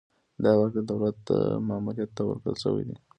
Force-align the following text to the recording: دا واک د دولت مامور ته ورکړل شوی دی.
دا 0.43 0.51
واک 0.59 0.71
د 0.75 0.79
دولت 0.91 1.19
مامور 1.67 1.95
ته 2.15 2.21
ورکړل 2.25 2.55
شوی 2.63 2.83
دی. 2.89 2.95